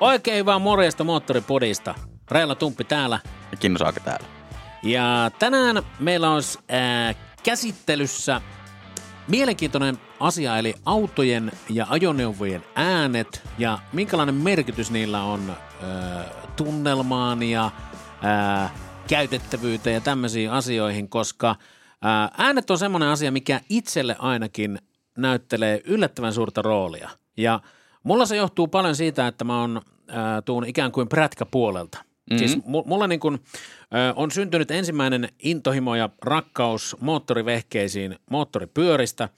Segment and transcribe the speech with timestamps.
[0.00, 1.94] Oikein hyvää morjesta Moottoripodista.
[2.30, 3.18] Reilla Tumppi täällä.
[3.50, 4.26] Ja Kinno Saake täällä.
[4.82, 8.40] Ja tänään meillä on äh, käsittelyssä
[9.28, 17.70] mielenkiintoinen asia, eli autojen ja ajoneuvojen äänet ja minkälainen merkitys niillä on äh, tunnelmaan ja
[18.24, 18.72] äh,
[19.08, 21.56] käytettävyyteen ja tämmöisiin asioihin, koska
[22.38, 24.78] äänet on semmoinen asia, mikä itselle ainakin
[25.18, 27.10] näyttelee yllättävän suurta roolia.
[27.36, 27.60] Ja
[28.02, 29.76] mulla se johtuu paljon siitä, että mä oon
[30.10, 31.98] äh, tuun ikään kuin prätkäpuolelta.
[31.98, 32.38] Mm-hmm.
[32.38, 39.28] Siis mulla niin kun, äh, on syntynyt ensimmäinen intohimo ja rakkaus moottorivehkeisiin moottoripyöristä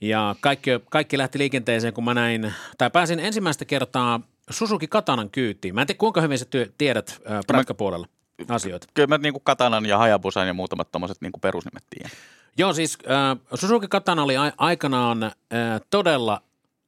[0.00, 4.20] ja kaikki, kaikki lähti liikenteeseen, kun mä näin, tai pääsin ensimmäistä kertaa
[4.50, 5.74] Suzuki Katanan kyytiin.
[5.74, 8.06] Mä en tiedä, kuinka hyvin sä työ, tiedät äh, prätkäpuolella
[8.48, 8.86] asioita.
[8.94, 12.10] Kyllä mä niin kuin Katanan ja Hayabusan ja muutamat tuommoiset niin perusnimet tiedän.
[12.58, 15.32] Joo, siis äh, Suzuki Katana oli a- aikanaan äh,
[15.90, 16.42] todella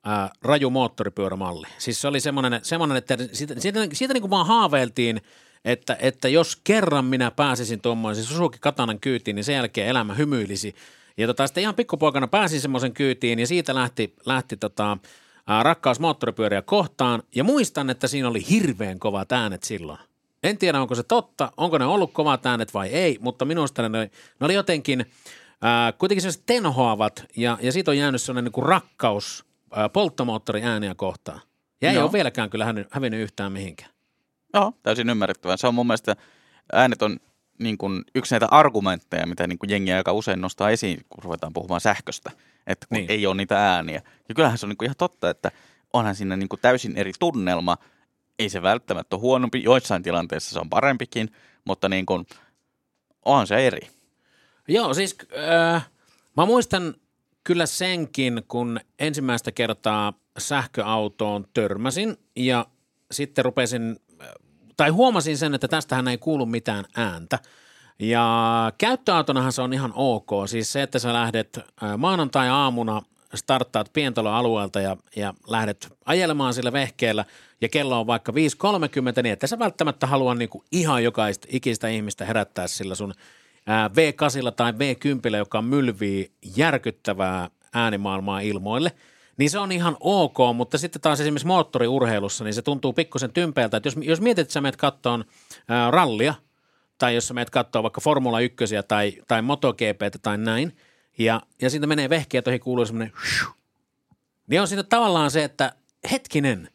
[0.09, 1.67] äh, raju moottoripyörämalli.
[1.78, 5.20] Siis se oli semmoinen, semmoinen että siitä, siitä, siitä niin kuin vaan haaveiltiin,
[5.64, 10.75] että, että jos kerran minä pääsisin tuommoisen Suzuki Katanan kyytiin, niin sen jälkeen elämä hymyilisi.
[11.17, 14.98] Ja tota, sitten ihan pikkupoikana pääsin semmoisen kyytiin ja siitä lähti, lähti tota,
[15.47, 17.23] ää, rakkaus moottoripyöriä kohtaan.
[17.34, 19.98] Ja muistan, että siinä oli hirveän kovat äänet silloin.
[20.45, 23.98] En tiedä, onko se totta, onko ne ollut kovat äänet vai ei, mutta minusta ne,
[23.98, 25.06] ne oli jotenkin
[25.62, 30.95] ää, kuitenkin sellaiset tenhoavat ja, ja siitä on jäänyt sellainen niin kuin rakkaus ää, polttomoottoriääniä
[30.95, 31.41] kohtaan.
[31.83, 32.05] Ja ei Joo.
[32.05, 33.91] ole vieläkään kyllä hävinnyt, hävinnyt yhtään mihinkään.
[34.55, 35.56] Joo, täysin ymmärrettävää.
[35.56, 36.17] Se on mun mielestä,
[36.73, 37.17] äänet on
[37.58, 41.53] niin kuin yksi näitä argumentteja, mitä niin kuin jengi aika usein nostaa esiin, kun ruvetaan
[41.53, 42.31] puhumaan sähköstä,
[42.67, 43.11] että kun niin.
[43.11, 44.03] ei ole niitä ääniä.
[44.29, 45.51] Ja kyllähän se on niin kuin ihan totta, että
[45.92, 47.77] onhan siinä niin kuin täysin eri tunnelma.
[48.39, 51.33] Ei se välttämättä ole huonompi, joissain tilanteissa se on parempikin,
[51.65, 52.27] mutta niin kuin,
[53.25, 53.89] onhan se eri.
[54.69, 55.91] Joo, siis äh,
[56.36, 56.95] mä muistan
[57.45, 62.67] kyllä senkin, kun ensimmäistä kertaa sähköautoon törmäsin ja
[63.11, 64.29] sitten rupesin, äh,
[64.77, 67.39] tai huomasin sen, että tästähän ei kuulu mitään ääntä.
[67.98, 70.31] Ja käyttöautonahan se on ihan ok.
[70.47, 73.03] Siis se, että sä lähdet äh, maanantai-aamuna,
[73.35, 77.25] starttaat pientaloalueelta ja, ja lähdet ajelemaan sillä vehkeellä
[77.64, 78.36] ja kello on vaikka 5.30,
[79.23, 83.14] niin että sä välttämättä halua niinku ihan jokaista ikistä ihmistä herättää sillä sun
[83.67, 88.92] ää, V8 tai V10, joka mylvii järkyttävää äänimaailmaa ilmoille,
[89.36, 93.77] niin se on ihan ok, mutta sitten taas esimerkiksi moottoriurheilussa, niin se tuntuu pikkusen tympeältä,
[93.77, 95.25] että jos, jos mietit, että sä menet kattoon
[95.69, 96.35] ää, rallia,
[96.98, 98.57] tai jos sä menet katsoa vaikka Formula 1
[98.89, 100.77] tai, tai MotoGP tai näin,
[101.19, 103.13] ja, ja siitä menee vehkeä, ohi kuuluu semmoinen
[104.46, 105.73] niin on siinä tavallaan se, että
[106.11, 106.69] hetkinen,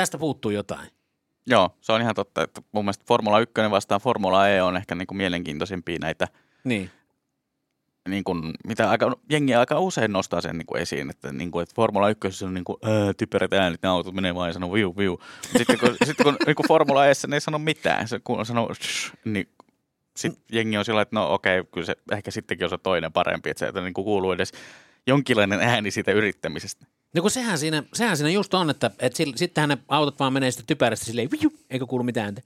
[0.00, 0.88] tästä puuttuu jotain.
[1.46, 4.94] Joo, se on ihan totta, että mun mielestä Formula 1 vastaan Formula E on ehkä
[4.94, 6.28] niin kuin mielenkiintoisimpia näitä
[6.64, 6.90] Niin.
[8.08, 11.62] niin kuin, mitä aika, jengi aika usein nostaa sen niin kuin esiin, että, niin kuin,
[11.62, 14.72] että Formula 1 on niin kuin, ää, typerät äänet, ne autot menee vaan ja sanoo
[14.72, 15.20] viu, viu.
[15.56, 18.74] Sitten kun, sitten kun niin kuin Formula E ne ei sano mitään, se kun sanoo
[18.74, 19.48] shh, niin
[20.16, 23.50] sitten jengi on sillä, että no okei, kyllä se ehkä sittenkin on se toinen parempi,
[23.50, 24.52] että se että niin kuin kuuluu edes
[25.06, 26.86] jonkinlainen ääni siitä yrittämisestä.
[27.14, 30.32] No kun sehän siinä, sehän siinä just on, että, että sillä- sittenhän ne autot vaan
[30.32, 32.42] menee sitten typerästi silleen, viu, eikä kuulu mitään ääntä.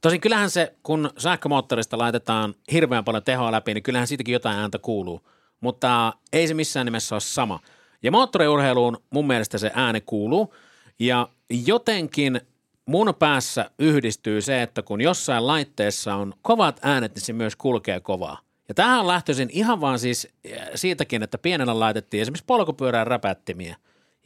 [0.00, 4.78] Tosin kyllähän se, kun sähkömoottorista laitetaan hirveän paljon tehoa läpi, niin kyllähän siitäkin jotain ääntä
[4.78, 5.28] kuuluu.
[5.60, 7.60] Mutta ei se missään nimessä ole sama.
[8.02, 10.54] Ja moottoriurheiluun mun mielestä se ääni kuuluu.
[10.98, 12.40] Ja jotenkin
[12.86, 18.00] mun päässä yhdistyy se, että kun jossain laitteessa on kovat äänet, niin se myös kulkee
[18.00, 18.47] kovaa.
[18.68, 23.76] Ja tähän lähtöisin ihan vaan siis äh, siitäkin, että pienellä laitettiin esimerkiksi polkupyörään räpättimiä,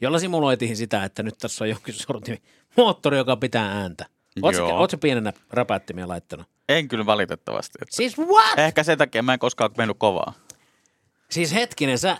[0.01, 2.41] jolla simuloitiin sitä, että nyt tässä on jokin sortin
[2.77, 4.05] moottori, joka pitää ääntä.
[4.41, 6.47] Oletko pienenä räpättimiä laittanut?
[6.69, 7.77] En kyllä valitettavasti.
[7.81, 8.59] Että Siis what?
[8.59, 10.33] Ehkä sen takia mä en koskaan mennyt kovaa.
[11.29, 12.17] Siis hetkinen, sä,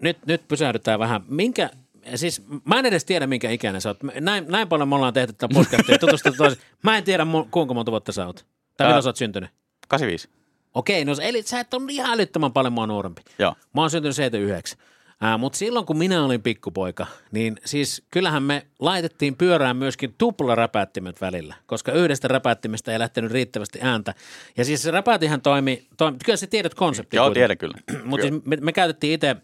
[0.00, 1.22] nyt, nyt pysähdytään vähän.
[1.28, 1.70] Minkä,
[2.14, 3.98] siis mä en edes tiedä, minkä ikäinen sä oot.
[4.20, 6.62] Näin, näin paljon me ollaan tehty tätä podcastia ja tutustuttu toisiin.
[6.82, 8.46] Mä en tiedä, kuinka monta vuotta sä oot.
[8.76, 9.50] Tai milloin sä oot syntynyt.
[9.88, 10.39] 85.
[10.74, 13.22] Okei, no eli sä et ole ihan älyttömän paljon mua nuorempi.
[13.38, 13.54] Joo.
[13.74, 14.78] Mä oon syntynyt 79.
[15.20, 21.20] Ää, mutta silloin, kun minä olin pikkupoika, niin siis kyllähän me laitettiin pyörään myöskin tuplaräpättimet
[21.20, 24.14] välillä, koska yhdestä räpättimestä ei lähtenyt riittävästi ääntä.
[24.56, 27.16] Ja siis se räpätihän toimi, toimi kyllä sä tiedät konseptin.
[27.18, 27.78] Joo, tiedän kyllä.
[28.04, 29.36] Mutta siis me, me käytettiin itse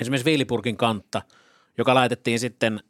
[0.00, 1.22] esimerkiksi viilipurkin kantta,
[1.78, 2.80] joka laitettiin sitten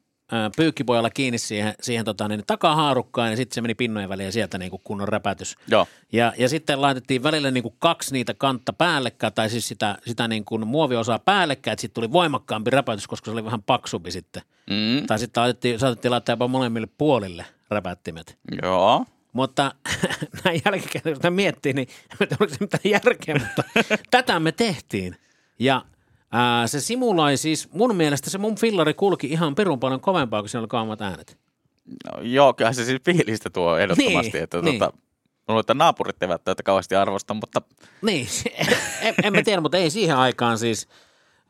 [0.56, 4.58] pyykkipojalla kiinni siihen, siihen tota, niin, takahaarukkaan ja sitten se meni pinnojen väliin ja sieltä
[4.58, 5.56] niin kuin kunnon räpätys.
[5.68, 5.86] Joo.
[6.12, 10.28] Ja, ja sitten laitettiin välillä niin kuin kaksi niitä kantta päällekkäin, tai siis sitä, sitä
[10.28, 14.42] niin kuin muoviosaa päällekkäin, että sitten tuli voimakkaampi räpätys, koska se oli vähän paksumpi sitten.
[14.70, 15.06] Mm.
[15.06, 18.38] Tai sitten laitettiin, saatettiin laittaa jopa molemmille puolille räpättimet.
[18.62, 19.04] Joo.
[19.32, 19.74] Mutta
[20.44, 23.62] näin jälkikäteen, kun sitä miettii, niin en tiedä, oliko se mitään järkeä, mutta
[24.10, 25.16] tätä me tehtiin.
[25.58, 25.84] Ja
[26.32, 30.48] ää, se simuloi siis, mun mielestä se mun fillari kulki ihan perun paljon kovempaa, kun
[30.48, 31.38] siinä oli kovemmat äänet.
[32.04, 34.78] No, joo, kyllä se siis fiilistä tuo ehdottomasti, Niin, että niin.
[34.78, 34.92] tota,
[35.48, 37.62] Luulen, että naapurit eivät tätä kauheasti arvosta, mutta
[38.02, 38.26] Niin,
[39.02, 40.88] en, en mä tiedä, mutta ei siihen aikaan siis,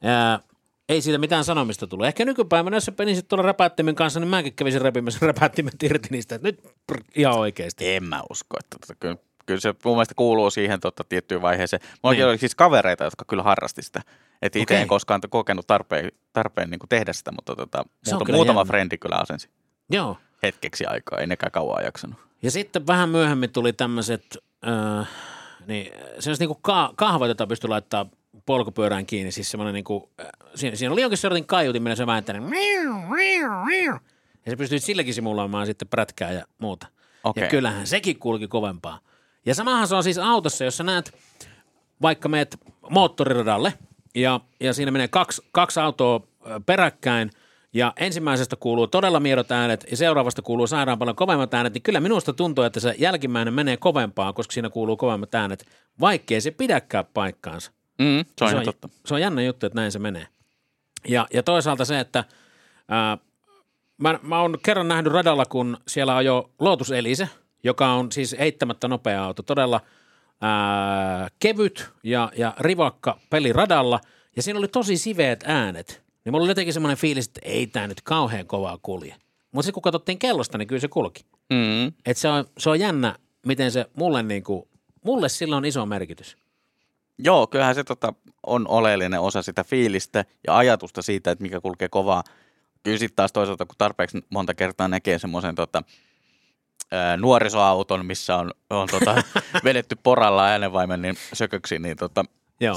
[0.02, 0.40] ää,
[0.88, 2.06] ei siitä mitään sanomista tullut.
[2.06, 6.34] Ehkä nykypäivänä, jos sä penisit tuolla räpättimen kanssa, niin mäkin kävisin repimässä räpättimet irti niistä,
[6.34, 7.94] että nyt prr, ihan oikeasti.
[7.94, 8.56] en mä usko.
[8.60, 9.16] Että tota, kyllä,
[9.46, 11.80] kyllä se mun mielestä kuuluu siihen tota, tiettyyn vaiheeseen.
[12.02, 12.26] Mulla Niin.
[12.26, 14.02] oli siis kavereita, jotka kyllä harrasti sitä.
[14.42, 18.60] Että itse en koskaan kokenut tarpeen, tarpeen niin kuin tehdä sitä, mutta tota, muuta, muutama
[18.60, 18.68] jännä.
[18.68, 19.48] frendi kyllä asensi
[19.90, 20.16] Joo.
[20.42, 22.18] hetkeksi aikaa, ei nekään kauan jaksanut.
[22.42, 24.38] Ja sitten vähän myöhemmin tuli tämmöiset,
[24.68, 25.08] äh,
[25.66, 28.06] niin, sellaiset niinku ka- kahvat, jota pystyi laittaa
[28.46, 29.32] polkupyörään kiinni.
[29.32, 32.42] Siis semmoinen niinku, äh, siinä, siinä oli jonkin sortin kaiutin, millä se vääntänyt.
[34.46, 36.86] Ja se pystyi silläkin simuloimaan sitten prätkää ja muuta.
[37.24, 37.44] Okei.
[37.44, 39.00] Ja kyllähän sekin kulki kovempaa.
[39.46, 41.14] Ja samahan se on siis autossa, jos sä näet,
[42.02, 42.58] vaikka meet
[42.90, 43.72] moottoriradalle
[44.14, 46.20] ja, ja siinä menee kaksi, kaksi autoa
[46.66, 47.30] peräkkäin
[47.72, 52.00] ja ensimmäisestä kuuluu todella miedot äänet ja seuraavasta kuuluu sairaan paljon kovemmat äänet, niin kyllä
[52.00, 55.66] minusta tuntuu, että se jälkimmäinen menee kovempaa, koska siinä kuuluu kovemmat äänet,
[56.00, 57.72] vaikkei se pidäkään paikkaansa.
[57.98, 58.88] Mm, se on se, on, totta.
[59.06, 60.26] se on jännä juttu, että näin se menee.
[61.08, 62.24] Ja, ja toisaalta se, että
[62.88, 63.18] ää,
[63.98, 67.28] mä, mä oon kerran nähnyt radalla, kun siellä on jo Lotus Elise,
[67.64, 69.80] joka on siis eittämättä nopea auto, todella
[70.40, 74.00] ää, kevyt ja, ja rivakka peli radalla,
[74.36, 76.02] ja siinä oli tosi siveet äänet.
[76.24, 79.14] Niin mulla oli jotenkin semmoinen fiilis, että ei tämä nyt kauhean kovaa kulje.
[79.52, 81.24] Mutta sitten kun katsottiin kellosta, niin kyllä se kulki.
[81.50, 81.92] Mm.
[82.06, 83.16] Et se, on, se on jännä,
[83.46, 84.68] miten se mulle, niinku,
[85.04, 86.36] mulle sillä on iso merkitys.
[87.18, 88.12] Joo, kyllähän se tota,
[88.46, 92.24] on oleellinen osa sitä fiilistä ja ajatusta siitä, että mikä kulkee kovaa.
[92.82, 95.82] Kyllä sitten taas toisaalta, kun tarpeeksi monta kertaa näkee semmoisen tota,
[96.90, 99.22] ää, nuorisoauton, missä on, on tota,
[99.64, 102.24] vedetty poralla äänenvaimen niin sököksi, niin tota,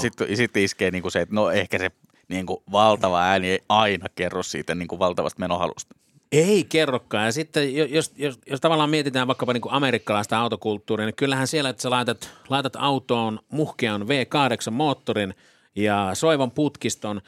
[0.00, 1.90] sitten sit iskee niinku se, että no ehkä se
[2.28, 5.96] niinku valtava ääni ei aina kerro siitä niinku valtavasta menohalusta.
[6.32, 7.24] Ei kerrokaan.
[7.24, 11.46] Ja sitten jo- jos, jos, jos tavallaan mietitään vaikkapa niin kuin amerikkalaista autokulttuuria, niin kyllähän
[11.46, 15.34] siellä, että sä laitat, laitat autoon muhkean V8-moottorin
[15.76, 17.20] ja soivan putkiston,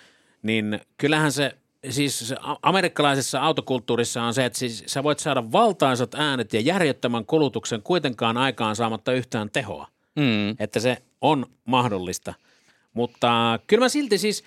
[0.43, 1.57] niin kyllähän se,
[1.91, 7.83] siis amerikkalaisessa autokulttuurissa on se, että siis sä voit saada valtaisat äänet ja järjettömän kulutuksen
[7.83, 9.87] kuitenkaan aikaan saamatta yhtään tehoa
[10.17, 10.57] Mm.
[10.59, 12.35] että se on mahdollista.
[12.93, 14.45] Mutta kyllä mä silti siis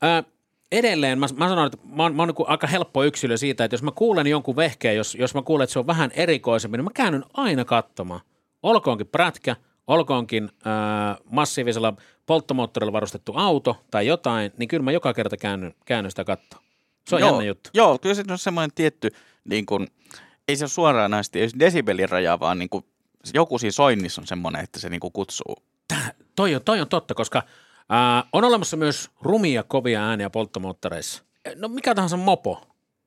[0.00, 0.24] ää,
[0.72, 3.74] edelleen, mä, mä sanon, että mä oon, mä oon niin aika helppo yksilö siitä, että
[3.74, 6.84] jos mä kuulen jonkun vehkeen, jos, jos mä kuulen, että se on vähän erikoisempi, niin
[6.84, 8.20] mä käännyn aina katsomaan.
[8.62, 9.56] Olkoonkin prätkä,
[9.86, 11.94] olkoonkin ää, massiivisella
[12.26, 16.60] polttomoottorilla varustettu auto tai jotain, niin kyllä mä joka kerta käännyn, käännyn sitä kattoa.
[17.08, 17.70] Se on joo, jännä juttu.
[17.74, 19.10] Joo, kyllä se on semmoinen tietty,
[19.44, 19.86] niin kun,
[20.48, 22.84] ei se ole suoraan näistä se desibelin raja, vaan niin kun,
[23.34, 25.56] joku siinä soinnissa on semmoinen, että se niin kuin kutsuu.
[26.36, 27.42] Toi on, toi on totta, koska
[27.88, 31.22] ää, on olemassa myös rumia kovia ääniä polttomoottoreissa.
[31.56, 32.66] No mikä tahansa mopo,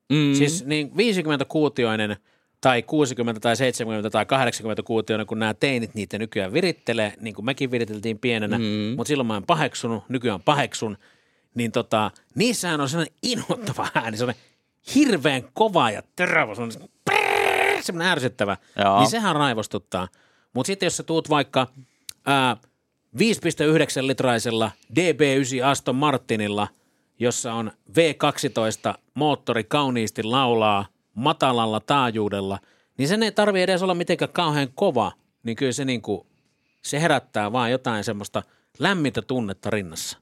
[0.10, 0.34] Mm.
[0.34, 2.16] Siis niin 50-kuutioinen
[2.62, 7.72] tai 60 tai 70 tai 80-kuutioinen, kun nämä teinit niitä nykyään virittelee, niin kuin mekin
[7.72, 8.64] viriteltiin pienenä, Mm.
[8.96, 10.98] mutta silloin mä en paheksunut, nykyään paheksun,
[11.56, 14.44] niin tota, niissähän on sellainen inhottava ääni, sellainen
[14.96, 16.90] hirveän kova ja terävä, sellainen,
[17.82, 19.00] sellainen ärsyttävä, Joo.
[19.00, 20.08] niin sehän raivostuttaa.
[20.54, 21.68] Mutta sitten jos sä tuut vaikka
[22.26, 22.58] ää,
[23.18, 26.68] 5,9 litraisella DB9 Aston Martinilla,
[27.20, 32.60] jossa on V12 moottori kauniisti laulaa matalalla taajuudella,
[32.98, 35.12] niin sen ei tarvi edes olla mitenkään kauhean kova,
[35.44, 36.28] niin kyllä se, niinku,
[36.82, 38.44] se herättää vaan jotain semmoista
[38.80, 40.18] lämmintä tunnetta rinnassa.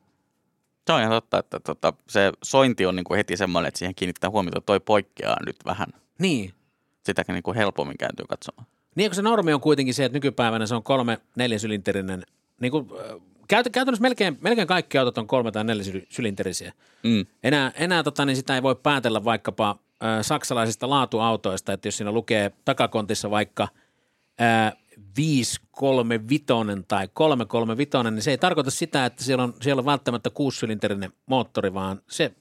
[0.88, 3.96] Se on ihan totta, että tota, se sointi on niin kuin heti semmoinen, että siihen
[3.96, 5.88] kiinnittää huomiota, että toi poikkeaa nyt vähän.
[6.20, 6.54] Niin,
[7.04, 8.68] Sitäkin niin kuin helpommin kääntyy katsomaan.
[8.96, 12.24] Niin kun se normi on kuitenkin se, että nykypäivänä se on kolme neljäsylinterinen,
[12.60, 16.74] niin kuin, äh, käyt, käytännössä melkein, melkein kaikki autot on kolme tai neljäsylinterisiä.
[17.04, 17.26] Mm.
[17.44, 19.70] Enää, enää tota, niin sitä ei voi päätellä vaikkapa
[20.04, 23.68] äh, saksalaisista laatuautoista, että jos siinä lukee takakontissa vaikka
[24.42, 24.74] äh,
[25.18, 26.46] 535
[26.88, 31.74] tai 335, niin se ei tarkoita sitä, että siellä on, siellä on välttämättä kuusisylinterinen moottori,
[31.74, 32.34] vaan se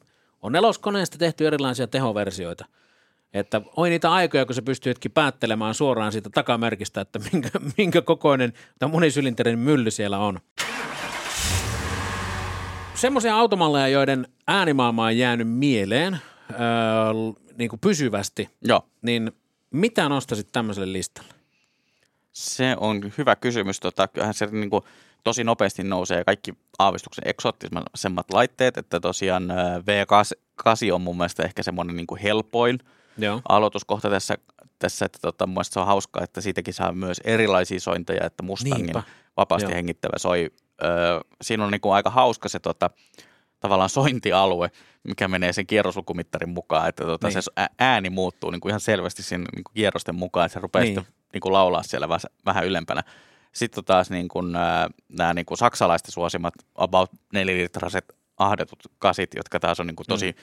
[0.42, 2.64] on neloskoneesta tehty erilaisia tehoversioita.
[3.34, 8.52] Että oi niitä aikoja, kun sä pystytkin päättelemään suoraan siitä takamerkistä, että minkä, minkä kokoinen
[8.78, 10.38] tai monisylinterinen mylly siellä on.
[12.94, 16.18] Semmoisia automalleja, joiden äänimaailma on jäänyt mieleen
[16.50, 16.58] öö,
[17.58, 19.32] niin kuin pysyvästi, Joo, niin
[19.70, 21.41] mitä nostaisit tämmöiselle listalle?
[22.32, 23.80] Se on hyvä kysymys.
[23.80, 24.82] Tota, kyllähän se niin kuin,
[25.24, 31.62] tosi nopeasti nousee kaikki aavistuksen eksoottisemmat laitteet, että tosiaan ää, V8 on mun mielestä ehkä
[31.62, 32.78] semmoinen niin kuin helpoin
[33.18, 33.40] Joo.
[33.48, 34.38] aloituskohta tässä,
[34.78, 38.42] tässä, että tota, mun mielestä se on hauskaa, että siitäkin saa myös erilaisia sointeja, että
[38.42, 39.02] Mustangin Niinpä.
[39.36, 39.76] vapaasti Joo.
[39.76, 40.50] hengittävä soi.
[40.84, 42.90] Öö, siinä on niinku aika hauska se tota,
[43.60, 44.70] tavallaan sointialue,
[45.04, 47.42] mikä menee sen kierroslukumittarin mukaan, että tota, Niin.
[47.42, 51.06] se ääni muuttuu niinku ihan selvästi siinä niinku kierrosten mukaan, että se rupeaa Niin.
[51.32, 51.38] Niin.
[51.40, 53.02] niinku laulaa siellä vähän, vähän ylempänä.
[53.52, 54.52] Sitten taas niin kuin,
[55.08, 60.36] nämä niin kuin saksalaisten suosimat about 4-litraset ahdetut kasit, jotka taas on niin kuin tosi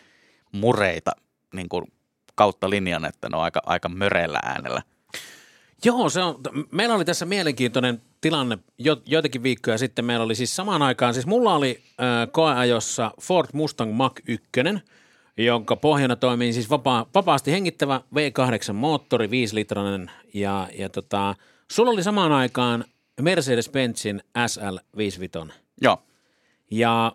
[0.52, 1.12] mureita
[1.54, 1.86] niin kuin
[2.36, 4.82] kautta linjan, että ne on aika, aika möreillä äänellä.
[5.86, 6.40] Joo, se on,
[6.72, 10.06] meillä oli tässä mielenkiintoinen tilanne jo, joitakin viikkoja sitten.
[10.06, 14.50] Meillä oli siis samaan aikaan, siis mulla oli äh, koeajossa Ford Mustang Mach 1,
[15.46, 21.36] jonka pohjana toimii siis vapaa, vapaasti hengittävä V8 moottori, 5-litrainen ja, ja tota,
[21.72, 22.86] sulla oli samaan aikaan
[23.22, 25.52] Mercedes-Benzin SL55.
[25.82, 25.98] Joo,
[26.72, 27.06] Ja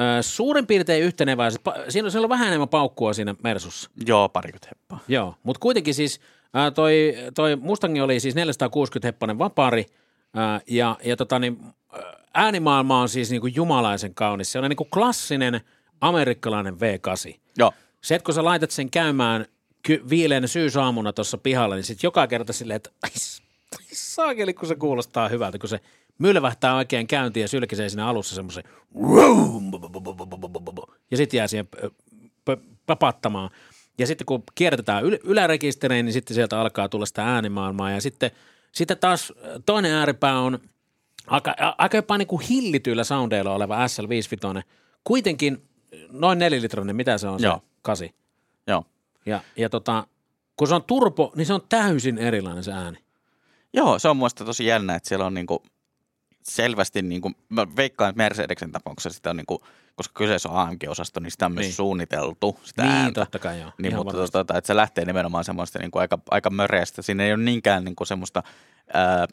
[0.00, 3.90] äh, suurin piirtein yhtenevä, siis pa- siinä, on- vähän enemmän paukkua siinä Mersussa.
[4.06, 4.98] joo, parikymmentä heppaa.
[5.08, 6.20] Joo, mutta kuitenkin siis
[6.54, 9.86] ää, toi, toi Mustangi oli siis 460 heppanen vapari
[10.34, 11.58] ää, ja, ja tota niin,
[11.92, 12.00] ää,
[12.34, 14.52] äänimaailma on siis niinku jumalaisen kaunis.
[14.52, 15.60] Se on niinku klassinen
[16.00, 17.38] amerikkalainen V8.
[17.58, 19.46] Joo, Se, että kun sä laitat sen käymään
[19.82, 23.10] ky- viileänä syysaamuna tuossa pihalla, niin sitten joka kerta silleen, että ai,
[23.72, 25.80] ai saakeli, kun se kuulostaa hyvältä, kun se
[26.18, 28.64] mylvähtää oikein käyntiin ja sylkisee siinä alussa semmoisen
[31.10, 31.68] ja sitten jää siihen
[32.86, 33.50] papattamaan.
[33.98, 37.90] Ja sitten kun kiertetään yl- ylärekistereen, niin sitten sieltä alkaa tulla sitä äänimaailmaa.
[37.90, 38.30] Ja sitten,
[38.72, 39.32] sitten taas
[39.66, 40.58] toinen ääripää on
[41.26, 44.62] aika, aika jopa niin kuin hillityillä soundeilla oleva SL55.
[45.04, 45.62] Kuitenkin
[46.10, 47.56] noin nelilitrainen, mitä se on Joo.
[47.56, 48.14] se kasi.
[48.66, 48.84] joo.
[49.26, 50.06] Ja, ja tota,
[50.56, 52.98] kun se on turbo, niin se on täysin erilainen se ääni.
[53.72, 55.62] Joo, se on mielestä tosi jännä, että siellä on niinku
[56.42, 61.30] selvästi, niinku, mä veikkaan, että Mercedeksen tapauksessa sitä on niinku, koska kyseessä on AMG-osasto, niin
[61.30, 61.74] sitä on myös Niin.
[61.74, 63.20] suunniteltu, sitä Niin, ääntä.
[63.20, 63.70] totta kai joo.
[63.78, 67.02] Niin, Ihan mutta tota, että se lähtee nimenomaan semmoista niin kuin aika, aika möreästä.
[67.02, 68.42] Siinä ei ole niinkään niin kuin semmoista
[68.94, 69.26] ää,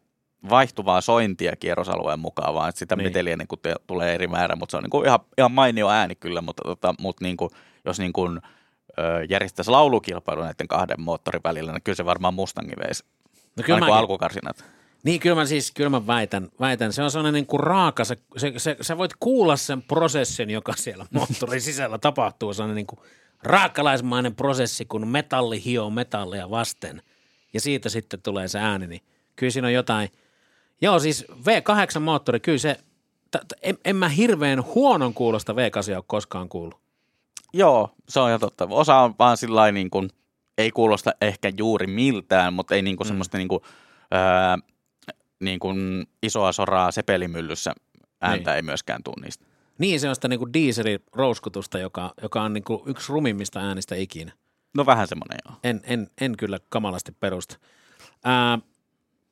[0.50, 3.08] vaihtuvaa sointia kierrosalueen mukaan, vaan sitä Niin.
[3.08, 5.90] meteliä niin kuin te, tulee eri määrä, mutta se on niin kuin ihan, ihan mainio
[5.90, 7.50] ääni kyllä, mutta, tota, mutta niin kuin,
[7.86, 8.42] jos niin kuin,
[9.00, 13.04] ö, järjestäisi laulukilpailu näiden kahden moottorin välillä, niin kyllä se varmaan Mustangi veisi.
[13.58, 14.66] No kyllä mäkin- alkukarsinat.
[15.04, 16.94] Niin, kyllä mä siis, kyllä mä väitän, väitän.
[16.94, 20.74] Se on sellainen niin kuin raaka, se, se, se, sä voit kuulla sen prosessin, joka
[20.76, 22.54] siellä moottorin sisällä tapahtuu.
[22.54, 23.00] Se on niin kuin
[23.44, 27.02] raakalaismainen prosessi, kun metalli hioo metallia vasten.
[27.54, 29.02] Ja siitä sitten tulee se ääni, niin
[29.36, 30.10] kyllä siinä on jotain.
[30.82, 32.80] Joo, siis V8 moottori, kyllä se,
[33.32, 36.80] t- t- en, en mä hirveän huonon kuulosta V8 ole koskaan kuullut.
[37.54, 38.68] Joo, se on ihan totta.
[38.70, 40.10] Osa on vaan sillä niin kuin,
[40.58, 43.10] ei kuulosta ehkä juuri miltään, mutta ei niin kuin mm.
[43.10, 43.64] semmoista niin kuin,
[44.12, 44.58] ää,
[45.40, 47.74] niin kuin isoa soraa sepelimyllyssä
[48.22, 48.56] ääntä Niin.
[48.56, 49.46] ei myöskään tule niistä.
[49.78, 53.60] Niin, se on sitä niin kuin dieselin rouskutusta, joka, joka on niin kuin yksi rumimmista
[53.60, 54.32] äänistä ikinä.
[54.76, 55.56] No vähän semmoinen joo.
[55.64, 57.58] En, en, en kyllä kamalasti perusta.
[58.24, 58.60] Ää,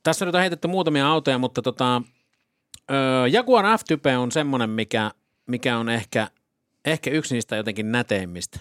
[0.05, 2.01] tässä nyt on heitetty muutamia autoja, mutta tota,
[2.91, 5.11] ö, Jaguar F-Type on semmoinen, mikä,
[5.45, 6.27] mikä on ehkä,
[6.85, 8.59] ehkä yksi niistä jotenkin näteimmistä.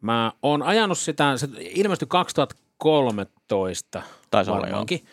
[0.00, 5.04] Mä oon ajanut sitä, se ilmestyi 2013 Taisi olla, varmaankin.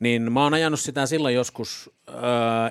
[0.00, 2.12] Niin mä oon ajanut sitä silloin joskus ö,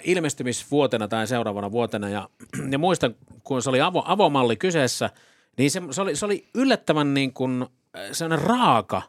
[0.03, 2.29] ilmestymisvuotena tai seuraavana vuotena ja,
[2.71, 5.09] ja muistan, kun se oli avo, avomalli kyseessä,
[5.57, 7.65] niin se, se, oli, se oli yllättävän niin kuin,
[8.11, 9.01] sellainen raaka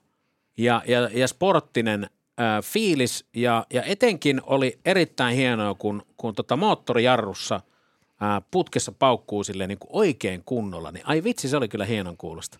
[0.56, 2.10] ja, ja, ja sporttinen
[2.40, 7.61] ö, fiilis ja, ja etenkin oli erittäin hienoa, kun, kun tota moottorijarrussa
[8.20, 12.16] ää, putkessa paukkuu silleen niin kuin oikein kunnolla, niin ai vitsi, se oli kyllä hienon
[12.16, 12.59] kuulosta.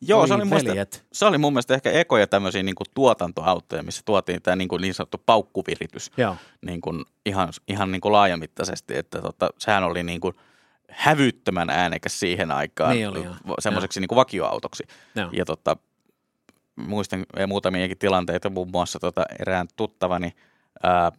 [0.00, 1.04] Joo, Oi se oli, veljet.
[1.12, 4.82] se oli mun mielestä ehkä ekoja tämmöisiä niin kuin tuotantoautoja, missä tuotiin tämä niin, kuin
[4.82, 6.36] niin sanottu paukkuviritys Joo.
[6.66, 10.34] niin kuin ihan, ihan niin kuin laajamittaisesti, että tota, sehän oli niin kuin
[10.90, 13.26] hävyttömän äänekäs siihen aikaan Niin oli,
[13.58, 14.84] semmoiseksi niin kuin vakioautoksi.
[15.14, 15.28] Joo.
[15.32, 15.76] Ja tota,
[16.76, 20.32] muistan muutamiakin tilanteita, muun muassa tota, erään tuttavani
[20.82, 21.12] ää,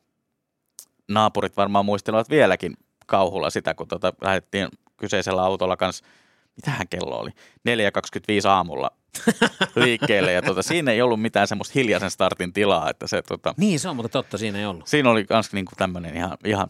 [1.07, 2.73] naapurit varmaan muistelevat vieläkin
[3.05, 6.05] kauhulla sitä, kun tota, lähdettiin kyseisellä autolla kanssa,
[6.55, 8.91] mitähän kello oli, 4.25 aamulla
[9.75, 13.79] liikkeelle ja tota, siinä ei ollut mitään semmoista hiljaisen startin tilaa, että se tota, Niin,
[13.79, 14.87] se on mutta totta, siinä ei ollut.
[14.87, 16.67] siinä oli myös niinku tämmöinen ihan, ihan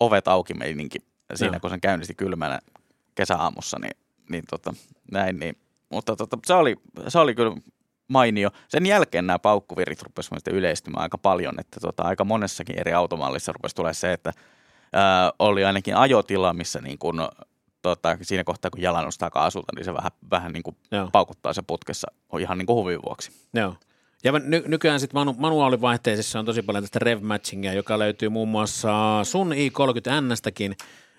[0.00, 0.98] ovet auki meininki
[1.34, 1.60] siinä, Joo.
[1.60, 2.60] kun sen käynnisti kylmänä
[3.14, 3.96] kesäaamussa, niin,
[4.30, 4.74] niin tota,
[5.10, 5.56] näin, niin,
[5.90, 6.76] mutta tota, se, oli,
[7.08, 7.56] se oli kyllä
[8.08, 8.50] mainio.
[8.68, 13.74] Sen jälkeen nämä paukkuvirit rupesivat yleistymään aika paljon, että tota, aika monessakin eri automallissa rupesi
[13.74, 14.32] tulee se, että
[14.92, 17.28] ää, oli ainakin ajotila, missä niin kun,
[17.82, 21.08] tota, siinä kohtaa, kun jalan nostaa kaasulta, niin se vähän, vähän niin kuin Joo.
[21.12, 22.08] paukuttaa se putkessa
[22.40, 23.32] ihan niin kuin huvin vuoksi.
[23.54, 23.74] Joo.
[24.24, 28.48] Ja ny- nykyään sitten manu- manuaalivaihteisessa on tosi paljon tästä rev matchingia, joka löytyy muun
[28.48, 30.74] muassa sun i30Nstäkin,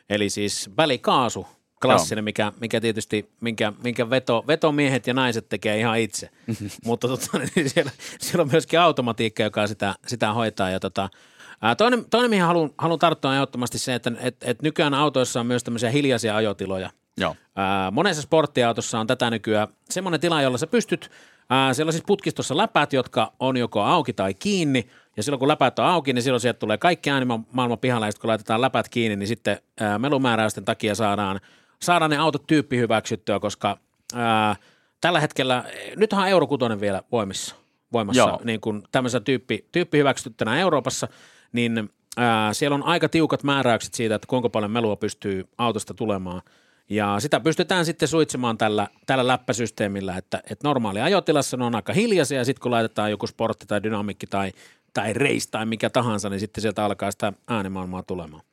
[0.09, 1.47] eli siis välikaasu
[1.81, 6.29] klassinen, mikä, mikä tietysti, minkä, minkä veto, vetomiehet ja naiset tekee ihan itse.
[6.85, 10.69] Mutta tota, niin siellä, siellä, on myöskin automatiikka, joka sitä, sitä hoitaa.
[10.69, 11.09] Ja tota,
[11.61, 15.39] ää, toinen, toinen, mihin haluan, haluan tarttua on ehdottomasti se, että et, et nykyään autoissa
[15.39, 16.89] on myös tämmöisiä hiljaisia ajotiloja.
[17.17, 17.35] Joo.
[17.55, 21.11] Ää, monessa sporttiautossa on tätä nykyään semmoinen tila, jolla sä pystyt,
[21.49, 25.47] ää, siellä on siis putkistossa läpät, jotka on joko auki tai kiinni, ja silloin kun
[25.47, 28.89] läpät on auki, niin silloin sieltä tulee kaikki äänimaailman pihalle, ja sitten kun laitetaan läpät
[28.89, 31.39] kiinni, niin sitten ää, melumääräysten takia saadaan,
[31.81, 33.77] saadaan ne autot tyyppi hyväksyttyä, koska
[34.15, 34.55] ää,
[35.01, 35.63] tällä hetkellä,
[35.95, 37.55] nythän on Euro 6 vielä voimissa,
[37.93, 38.41] voimassa, Joo.
[38.43, 41.07] niin kuin tämmöisessä tyyppi, tyyppi hyväksyttynä Euroopassa,
[41.51, 46.41] niin ää, siellä on aika tiukat määräykset siitä, että kuinka paljon melua pystyy autosta tulemaan.
[46.89, 51.93] Ja sitä pystytään sitten suitsemaan tällä, tällä läppäsysteemillä, että, että normaali ajotilassa ne on aika
[51.93, 54.51] hiljaisia, ja sitten kun laitetaan joku sportti tai dynamikki tai,
[54.93, 58.43] tai race tai mikä tahansa, niin sitten sieltä alkaa sitä äänimaailmaa tulemaan.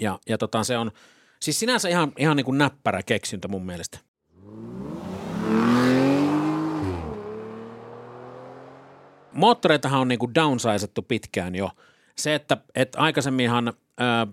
[0.00, 0.90] Ja, ja tota, se on
[1.44, 3.98] siis sinänsä ihan, ihan niin kuin näppärä keksintö mun mielestä.
[9.32, 11.70] Moottoreitahan on niin kuin downsizattu pitkään jo.
[12.16, 14.26] Se, että, että aikaisemminhan, ää,